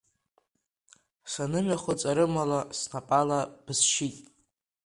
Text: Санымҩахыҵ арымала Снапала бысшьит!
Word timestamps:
Санымҩахыҵ 1.31 2.01
арымала 2.09 2.59
Снапала 2.79 3.39
бысшьит! 3.65 4.17